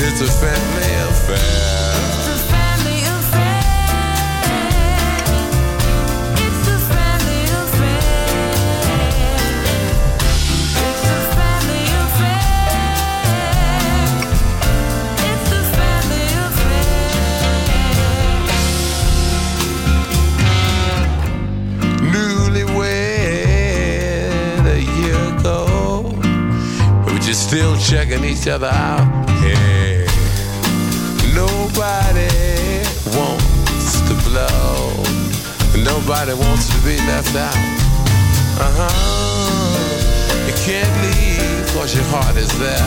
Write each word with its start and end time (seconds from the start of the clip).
It's 0.00 0.20
a 0.20 0.26
family 0.26 0.94
affair. 1.10 1.38
Newlywed 2.14 2.28
a 2.28 2.38
family 2.52 3.00
affair. 3.16 3.62
It's 6.36 6.68
a 6.68 6.78
family 6.94 7.42
affair. 7.60 8.02
It's 10.86 11.04
a 11.10 11.20
family 11.34 11.84
affair. 12.02 12.46
It's 15.30 15.50
a 15.50 15.62
family 15.76 16.26
affair. 16.46 17.08
Newly 22.12 22.64
a 24.64 24.78
year 25.00 25.20
ago, 25.36 25.58
but 27.04 27.20
you're 27.26 27.34
still 27.34 27.74
checking 27.78 28.22
each 28.24 28.46
other 28.46 28.68
out. 28.68 29.06
Hey, 29.40 29.77
nobody 31.78 32.82
wants 33.14 34.00
to 34.02 34.14
blow. 34.26 34.90
Nobody 35.78 36.34
wants 36.34 36.66
to 36.74 36.78
be 36.82 36.96
left 37.06 37.36
out. 37.36 37.54
Uh 38.58 38.72
huh. 38.74 40.48
You 40.48 40.54
can't 40.66 40.90
leave 41.06 41.66
cause 41.74 41.94
your 41.94 42.02
heart 42.10 42.36
is 42.36 42.50
there. 42.58 42.82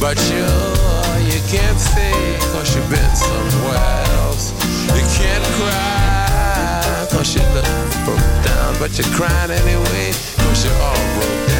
But 0.00 0.18
you, 0.26 0.42
you 1.30 1.38
can't 1.54 1.78
stay 1.78 2.36
cause 2.50 2.74
you've 2.74 2.90
been 2.90 3.14
somewhere 3.14 4.02
else. 4.26 4.50
You 4.90 5.06
can't 5.14 5.44
cry 5.54 7.06
cause 7.12 7.36
you 7.36 7.42
look 7.54 7.64
broke 8.04 8.30
down. 8.42 8.74
But 8.80 8.98
you're 8.98 9.14
crying 9.14 9.52
anyway 9.52 10.10
cause 10.42 10.64
you're 10.64 10.82
all 10.82 11.06
broke 11.14 11.48
down. 11.48 11.59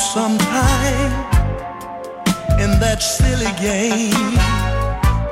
some 0.00 0.38
time 0.38 1.12
in 2.58 2.70
that 2.80 3.02
silly 3.02 3.52
game. 3.60 4.34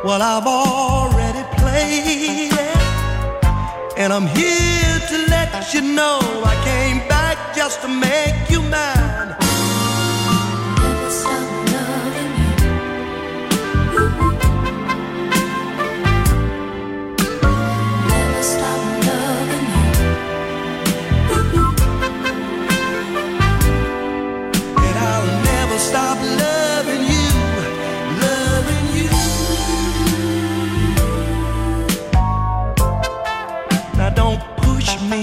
Well, 0.05 0.21
I've 0.21 0.47
already 0.47 1.43
played 1.57 2.53
it, 2.53 3.99
and 3.99 4.13
I'm 4.13 4.27
here 4.27 4.99
to 5.09 5.17
let 5.31 5.73
you 5.73 5.81
know 5.81 6.19
I 6.45 6.55
came 6.65 6.99
back 7.09 7.57
just 7.57 7.81
to 7.83 7.89
make 7.89 8.51
you 8.51 8.61
mine. 8.61 9.48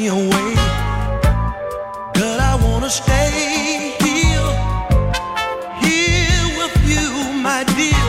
away. 0.08 0.56
But 2.14 2.40
I 2.40 2.58
wanna 2.62 2.90
stay 2.90 3.96
here, 4.02 4.52
here 5.86 6.46
with 6.60 6.76
you, 6.92 7.34
my 7.42 7.64
dear, 7.78 8.06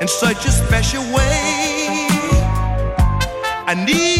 in 0.00 0.08
such 0.08 0.46
a 0.46 0.50
special 0.50 1.02
way. 1.14 2.08
I 3.66 3.74
need. 3.86 4.19